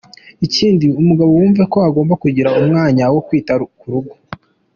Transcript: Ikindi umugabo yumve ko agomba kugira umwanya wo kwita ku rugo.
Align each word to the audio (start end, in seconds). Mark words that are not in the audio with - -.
Ikindi 0.45 0.85
umugabo 1.01 1.31
yumve 1.39 1.63
ko 1.71 1.77
agomba 1.87 2.13
kugira 2.23 2.53
umwanya 2.59 3.03
wo 3.13 3.21
kwita 3.27 3.53
ku 3.79 3.85
rugo. 3.93 4.13